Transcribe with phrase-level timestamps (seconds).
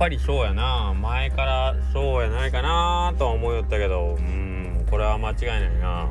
[0.00, 0.94] ぱりそうやな。
[0.94, 4.16] 前からそうやないかなとは思いよったけど。
[4.18, 6.10] うんこれは間違いないな。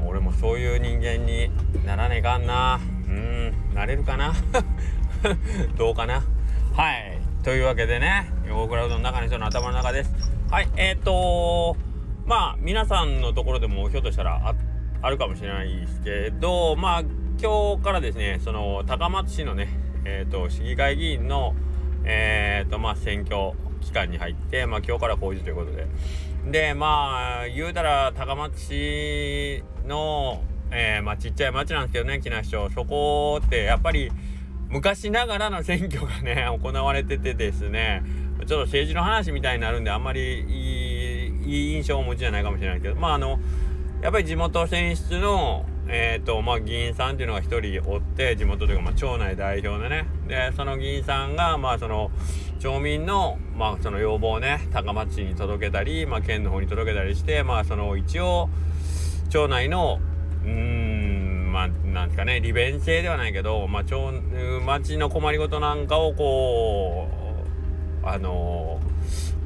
[0.00, 1.48] うん俺もそういう人間に
[1.86, 2.80] ならねえかんな。
[3.06, 4.34] うんなれるかな。
[5.78, 6.24] どうかな。
[6.74, 10.12] はいというわけでね横倉うどんの中の人の頭の中です。
[10.50, 11.76] はいえっ、と
[12.26, 14.56] まあ皆さんのところでもひょっとしたら
[15.02, 17.00] あるかもしれないですけどまあ
[17.40, 19.68] 今日からですねその高松市のね
[20.04, 21.54] えっ、ー、と市議会議員の
[22.06, 25.86] え、ー、とまあ選挙期間に入って、まあ、今日から公示ということで。
[26.50, 32.70] でまあ言うたら高松市の、えー、まあ、ちっちゃい町なんですけどね木梨町。
[32.70, 34.10] そこってやっぱり
[34.68, 38.02] 昔ながらの選挙がね 行われててですね
[38.40, 43.38] ちょっと政治の話みたいになるんであんまりいい印象をお持ちじゃないかもしれないけどまああの
[44.02, 50.06] やっぱり地元選出のえーとまあ、議員さんっていうのが1人おって地元というか、まあ、町内代表でね。
[50.26, 52.10] でその議員さんが、まあ、その
[52.58, 58.48] 町民の,、まあその要望をね高松市に届けたり、まあ、県の方に届けたりして、まあ、その一応
[59.28, 60.00] 町内の
[60.44, 63.96] うんまあなんですかね利便性ではないけど、まあ、町
[64.64, 67.08] 町の困りごとなんかをこ
[68.02, 68.95] うあのー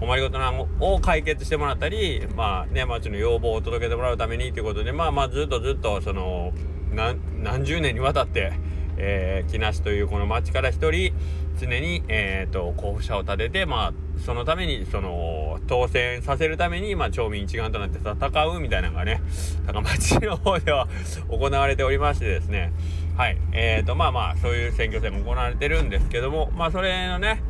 [0.00, 6.52] 困りごとなを解決してもらったりまあね町の要望を届けてもらうためにということでまあまあずっとずっとその
[6.90, 8.54] 何十年にわたって、
[8.96, 11.12] えー、木梨というこの町から一人
[11.60, 19.20] 常に、えーと、候補者を立ててまあそのためにその当選させるために、まあ、町民一丸となって戦うみたいなのがね
[19.66, 20.88] 高町の方では
[21.28, 22.72] 行われておりましてですね。
[23.16, 23.36] はい。
[23.52, 27.42] えーとまあまあそういう選挙戦も行われてるんですけどもまあそれのね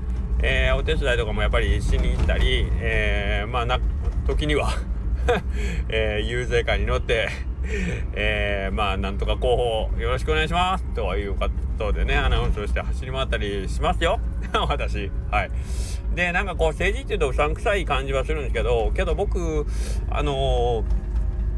[0.43, 3.79] えー、お手伝いとかもやっぱりしに行ったり、えー、まあな
[4.27, 4.71] 時には
[5.89, 7.29] えー、遊説会に乗って
[8.15, 14.19] え、まあなんとか候補よろしくお願いしますということでねアナウンスをして走り回ったりしますよ
[14.69, 15.51] 私はい
[16.15, 19.67] でなんかこう政治っていうとうさんくさい感じはするんですけどけど僕
[20.11, 20.85] あの、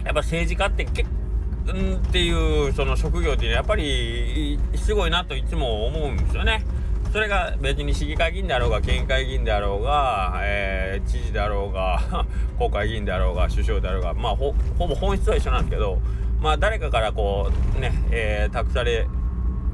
[0.04, 1.22] やっぱ政治家って結構
[1.71, 6.65] んっていうその職業っていうのはやっぱりすごいなといつも思うんですよね。
[7.12, 12.24] それが別に市議会議員であろうが県会議員であろうが、えー、知事であろうが
[12.56, 16.00] 国会議員であろうが首相であろうがまあほぼ本質は一緒なんですけど
[16.40, 19.06] まあ誰かからこうね、えー、託され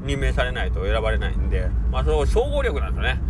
[0.03, 3.21] 任命されないと選ばれないんでまあその総合力なんですよね。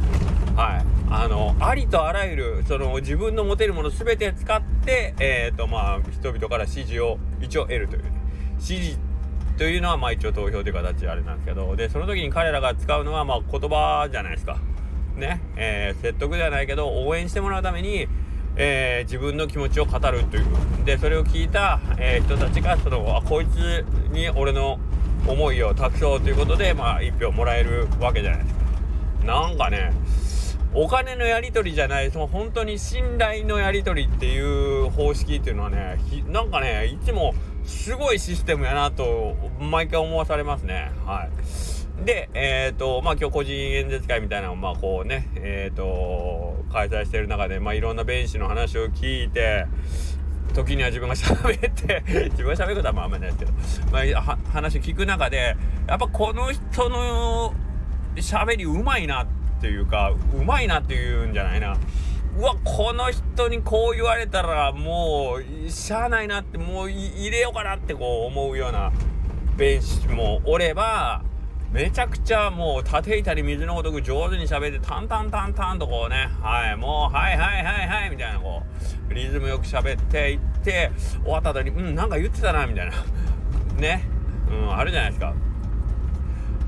[0.55, 8.11] はいあのありとあらゆるその自分の持てるもの全て使ってえっ、ー、とまあ人々から支持を一応得るという、ね、
[8.57, 8.97] 支持
[9.59, 14.57] というのはまあ一応投票という形であれなんですけどでその時に彼らが使うのはまあ言葉じゃないですか。
[15.17, 18.07] ね、えー、説得ではないけど応援してもらうために、
[18.55, 20.45] えー、自分の気持ちを語るという
[20.85, 24.79] でそれを聞いた、えー、人たちがそのあこいつに俺の
[25.27, 28.61] 思いを託そうということでまあ1票もらえるわけじゃないですか。
[29.25, 29.91] なんかね
[30.73, 35.97] お金のやり取りじゃないその本当に信頼のやり取りっていう方式っていうのはね
[36.27, 37.33] なんかねいつも
[37.69, 40.91] すごいシステムやなと毎回思わされますね。
[41.06, 41.30] は
[42.02, 42.06] い。
[42.06, 49.68] で、えっ、ー、と、まあ今日個人演説会みたいなのをまあこうね、えっ、ー、と、開催してる中で、まあいろんな弁士の話を聞いて、
[50.53, 55.56] 時には自分が喋って 自分が喋ることはまああんまりないですけど、まあ、話を聞く中で、
[55.88, 57.53] やっぱこの人の
[58.16, 59.28] 喋りうまいなっ
[59.62, 61.78] ていうか、うまいなっていうんじゃないな。
[62.38, 68.91] うわこの人にこう言われたらもうしゃあないなってもう入れようかなってこう思うような
[69.57, 71.23] 弁士もおれば
[71.72, 78.63] めちゃくちゃもう縦板に水のごとく上手に喋ってタンタンタンタンとこうねはいもうはいはいはいはいみたいなこ
[79.09, 80.91] うリズムよく喋っていって
[81.23, 82.94] 終わった後にうんなんか言ってたなみたいな。
[83.78, 84.03] ね。
[84.50, 85.34] うんあるじゃないですか。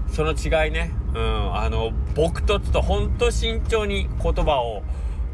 [0.07, 0.91] その違いね。
[1.15, 4.83] うんあの僕とつとほんと慎重に言葉を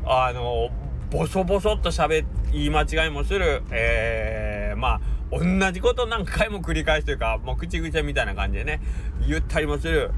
[0.09, 0.69] あの
[1.09, 5.01] ボソボソっと喋言い間違いもするえー、まあ
[5.31, 8.81] 同じこと何回も繰り返すというかもう口癖みたいな感じでね
[9.27, 10.11] 言ったりもする。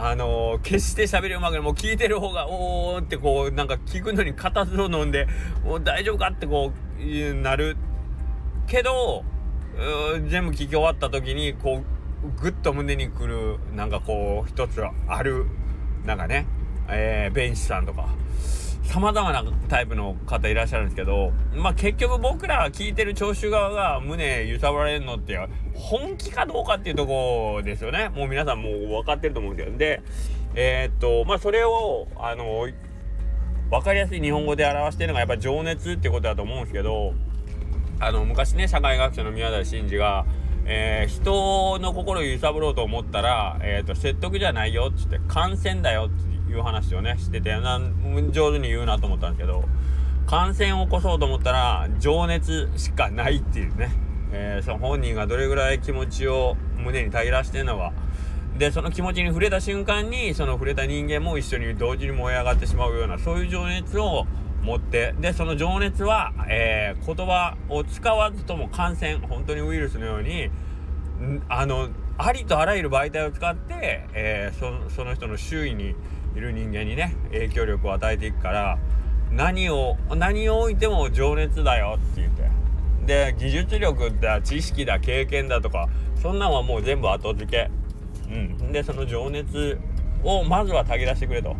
[0.00, 1.60] あのー、決して喋りうまくない。
[1.60, 5.26] もう聞いてる方がおおってこうなんか聞くのに固唾を飲んで
[5.64, 7.76] もう大丈夫かってこうなる。
[8.68, 9.24] けど
[10.28, 11.82] 全部聞き終わった時にこ
[12.22, 15.46] うグッと胸にくるなんかこう一つある
[16.04, 16.46] なんかね
[16.88, 18.08] えー、弁士さんとか。
[18.88, 25.38] 様々なタイプの方いらっしゃるんですけど、まあ結局僕ら聞いてる聴衆側が胸揺さぶられるのって
[25.74, 28.08] 本気かどうかっていうとこですよね。
[28.08, 29.78] もう皆さんもう分かってると思うんですけど。
[29.78, 30.02] で、
[30.54, 32.66] えー、っと、まあそれを、あの、
[33.70, 37.12] 分かりやすい日本語で表してるのがやっぱ情熱っていうことだと思うんですけど、
[38.00, 40.24] あの、昔ね、社会学者の宮台真司が、
[40.64, 47.80] えー、人の心を揺さぶろうと思ったら、えーと、説得じゃないよっつって感染だよっていう話をねしててな
[48.30, 49.64] 上手に言うなと思ったんですけど
[50.26, 53.90] 感染を起こそうと思ったら情熱しかないっていうね、
[54.30, 57.92] えー、その本人がどれぐらい気持ちを胸に耐えらしてるのか。
[58.58, 64.26] でその気持ちに触れた瞬間にその触れた人間も一緒に同時に燃え上がってしまうようなそういう情熱を
[64.62, 65.14] 持って。
[65.20, 70.50] でその情熱は、えー、言葉を使わずとも感染本当にウイルスのように
[71.48, 75.94] あのありとあらゆる媒体を使って、えー、その人の周囲に
[76.36, 78.78] いる人間にね影響力を与えていくから
[79.30, 82.48] 何を何を置いても情熱だよって言って
[83.06, 85.88] で技術力だ知識だ経験だとか
[86.20, 87.70] そんなんはもう全部後付け、
[88.30, 89.78] うん、でその情熱
[90.22, 91.56] をまずは炊き出してくれと。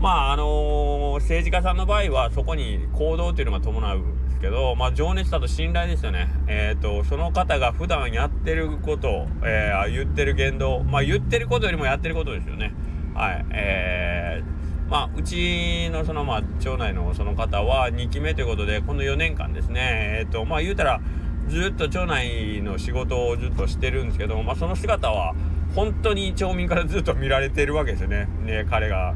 [0.00, 6.28] まああのー、政治家さんの場合はそこに行動っていうのが伴うんですけど、まあ、情熱だと信頼ですよね。
[6.46, 12.72] えっ、ー、とその方が普段やってること、えー、言ってる言動、まあ、言ってることよりもやってることですよね。
[13.18, 13.46] はい。
[13.50, 21.00] えー、まあ、うちのその、まあ、町内のその方は2期目ということで、この4年間ですね、えっ、ー、と、まあ、言うたら、
[21.48, 25.34] ずっと町内の仕事をずっとしてるんですけど、まあ、その姿は、
[25.74, 28.28] 本当に町民からずっと見られてるわけですよね。
[28.44, 29.14] ね彼が、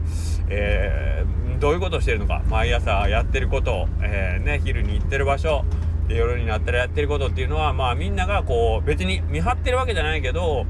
[0.49, 5.65] えー、どういうことをしてるのか毎朝やってること、えー、ね、昼に行ってる場所
[6.09, 10.67] で夜になったらやってることっていうのはまあみんながこう別に見張ってるわけじゃないけど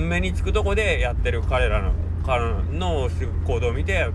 [0.00, 1.92] 目につくとこでやってる彼らの
[2.30, 3.10] 彼の
[3.44, 4.08] 行動を見て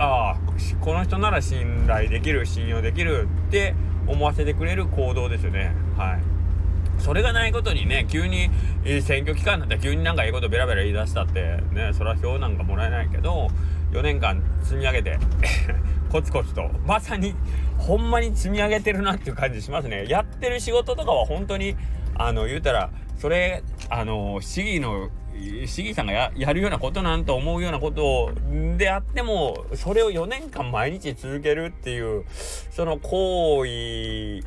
[0.00, 0.36] ああ
[0.80, 3.76] この人なら信頼できる信用できるって
[4.08, 6.22] 思わせてくれる行動ですよねはい。
[7.00, 8.50] それがないことにね急に、
[8.84, 13.46] えー、選挙期間なったら急になんかええことベラベラ言い出したってねそれは票なんかもらえないけど
[13.92, 15.18] 4年間積み上げて
[16.10, 17.36] コツコツとまさに
[17.76, 21.76] ほんまに積み上げてるなっていう感じしますねやってる仕事とかは本当に
[22.16, 25.10] あの言うたらそれあの市議の
[25.66, 28.32] 市議さんがやるようなことなんと思うようなこと
[28.76, 32.24] であってもそれを4年間毎日続けるっていう
[32.70, 34.42] その行為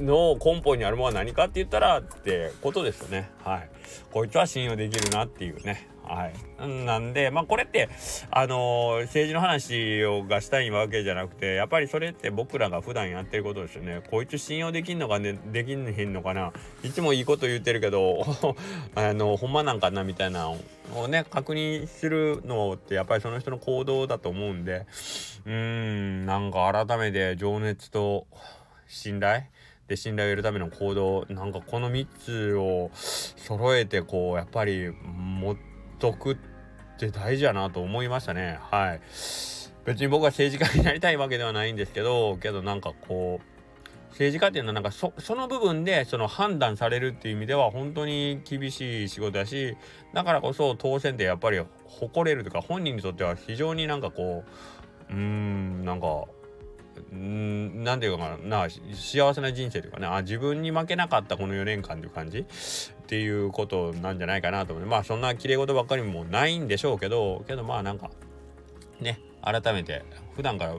[0.00, 3.30] の根本にあるものは何かって言ったらってことですよね。
[3.44, 3.68] はい。
[4.10, 5.88] こいつは信用できるなっていうね。
[6.04, 6.84] はい。
[6.84, 7.88] なんで、まあこれって、
[8.30, 14.02] あのー、政治の話をがしたいわけじゃなくて、やっぱりそれって僕らが普段やってることですよね。
[14.10, 16.52] こいつ信用できんのかね、できんへんのかな。
[16.82, 18.24] いつもいいこと言ってるけど、
[18.94, 20.58] あの、ほんまなんかなみたいなの
[21.00, 24.86] をね、確認するのってやっぱりその人の行動だと思うんで、
[25.46, 28.26] うーん、なんか改めて情熱と
[28.86, 29.44] 信頼？
[29.88, 31.26] で信頼を得るための行動？
[31.28, 35.71] なんかこの3つを揃えてこうやっぱり持って
[36.02, 36.36] とくっ
[36.98, 38.58] て大事やなと思いましたね。
[38.72, 39.00] はい。
[39.84, 49.76] 別に僕は政治家になりたいわけではないんですけどけどなんかこう政治家っていうのはなんかその部分でその判断されるっていう意味では本当に厳しい仕事だし
[50.12, 54.44] だからこそ当選ってやっぱり誇れるとか本人にとっては非常になんかこ
[55.08, 56.24] ううーんなんか
[57.14, 62.38] んなんていうかな幸せな人生というかねあ自分に負けなかったこの4年間という感じ？
[62.38, 62.44] っ
[63.06, 68.10] ていうことなんじゃないかなと思うまあそんな綺麗事ばっかりもないんでしょうけどけどまあなんか
[69.00, 70.04] ね改めて
[70.34, 70.76] 普段から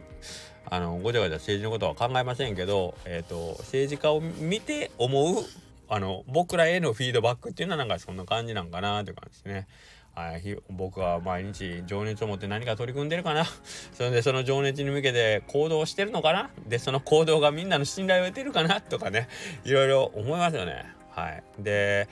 [0.65, 5.43] あのごちゃごちゃ政治のことは考えませんけど、えーと、政治家を見て思う
[5.89, 9.67] あの僕らへのフィードバックっていうのはなんかそんな感じなんかなという感じですね。
[10.15, 13.45] はい、僕は毎日情熱を持って何か取り組んでるかな
[13.93, 19.27] それでその情熱に向けて行動してるのかなでその行動がみんなの信頼を得てるかなとかね
[19.65, 20.85] いろいろ思いますよね。
[21.09, 22.07] はい、で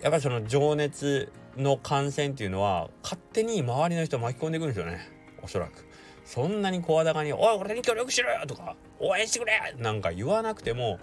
[0.00, 5.08] やっぱりその情熱の感染っていうのは勝手に周りの人を巻き込んでいくんですよね
[5.42, 5.86] おそらく。
[6.24, 11.00] そんなに声高に「おい俺に協力しろよ!」とか「応援してくれ!」なんか言わなくても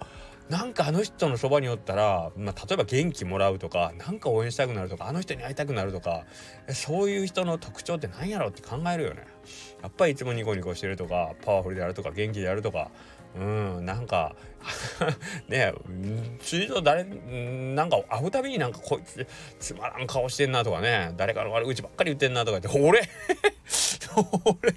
[0.48, 6.24] なんかあの人のそばにおったら、まあ、例えば元気もらうとか何か応援したくなるとかあの人に会いたくなるとか
[6.68, 9.26] そういう人の特徴って何やろって考えるよね。
[9.82, 12.90] やっぱりいつもニコニコしてるとかパワフルであるとか元気であるとか
[13.36, 14.34] うんなんか
[15.48, 15.72] ね
[16.40, 19.26] 通常誰なんか会うたびになんかこいつ
[19.60, 23.02] つまらん顔してんなとかね誰かの悪口ばっかり言ってんなとか言って俺
[24.44, 24.74] 俺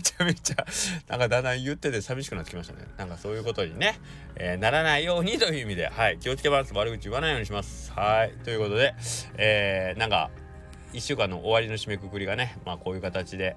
[0.00, 0.64] ちゃめちゃ
[1.08, 2.86] なんかだんだん言ってて寂しくなってきましたね。
[2.96, 3.98] なんかそういうことにね、
[4.36, 5.88] えー、ならないようにという意味で。
[5.88, 6.18] はい。
[6.18, 7.92] 気をつけます悪口言わないようにします。
[7.92, 8.32] はい。
[8.44, 8.94] ということで
[9.36, 10.30] えー、なんか
[10.92, 13.56] 1週間の終わりの締めくくりがねまあこういう形で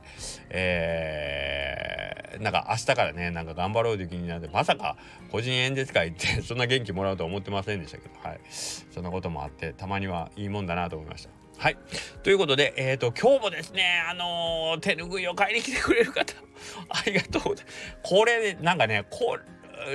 [0.49, 4.95] えー、なんか明日からねなんか頑張ろうという気になってまさか
[5.31, 8.39] 個人演説会って そんな元気もらうとは思ってませんでしたけどはい。
[8.49, 11.44] そんなこともあってたまにはいいもんだなと思いました。
[11.57, 11.77] はい。
[12.23, 16.33] ということで、えっ、ー、と、今日もですね、あのー、手拭いを買いに来てくれる方、
[16.89, 17.55] ありがとう。
[18.03, 19.37] これ、なんかね、こ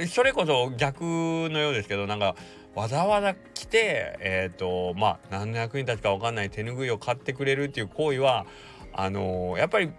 [0.08, 2.36] それこそ逆のようですけど、なんか、
[2.74, 8.46] わざわざ来てえっ、ー、とまあ何の役に立つか分かんない手ぬぐいを買ってくれるっていう行為は
[8.92, 9.90] あの、やっぱり、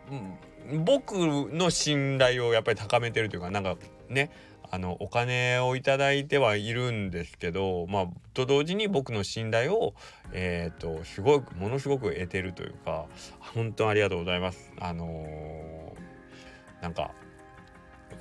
[0.85, 3.77] 僕の信頼をやっぱり高めてるというかなんか
[4.09, 4.31] ね
[4.73, 9.93] あのお金を頂いてはいるんですけどまあと同時に僕の信頼を
[10.31, 13.05] えっ、ー、とすごくものすごく得てるというか
[13.39, 14.71] 本当ありがとうございます。
[14.79, 17.11] あのー、なんか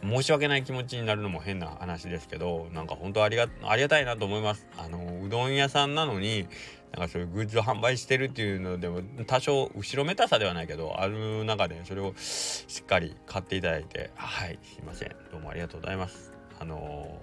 [0.03, 4.67] 申し訳ない気持ちになるのも変な話ですけどなんか本当ありがありがたいなと思います。
[4.77, 6.49] あのうどん屋さんなのに
[6.93, 16.40] なんかそういうグッズを販売してるっていうのでも多少後ろめたさではないけどある中でそれをしっかり買っていただいてはいすいませんどうもありがとうございます。
[16.61, 17.21] あの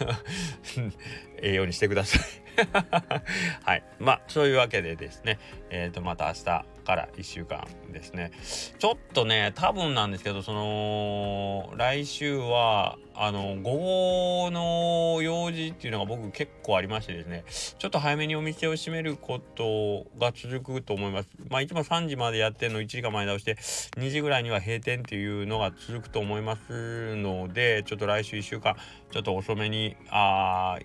[0.00, 0.92] ー、
[1.40, 2.22] 栄養にしてください。
[3.64, 3.84] はい。
[3.98, 5.38] まあそういうわけでですね。
[5.70, 6.75] えっ、ー、とまた明日。
[6.86, 8.30] から1週間ですね。
[8.78, 17.44] ちょっとね多分なんですけどその来週はあの午後の用事っていうのが僕結構ありましてですね
[17.78, 21.28] ちょっと早めにお店を閉めることが続くと思います。
[21.50, 23.56] まあいつも3時までやってるの1時間前倒して
[23.96, 28.76] 2時ぐらいには閉店っていうのが続くと思いますのでちょっと来週1週間
[29.10, 30.78] ちょっと遅めにあ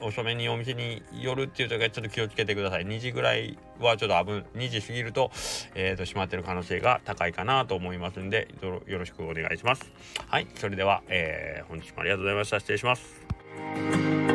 [0.00, 2.86] 遅めにお店に寄るっていう時はちょっと気をつけてください。
[2.86, 5.30] 2時ぐらいはちょっと危2時過ぎると,、
[5.74, 9.90] えーと、閉まってる可能性が高いかなと思いますんでよろしくお願いします。
[10.28, 12.60] はいそれでは、えー、本日もありがとうございました。
[12.60, 14.25] 失礼します。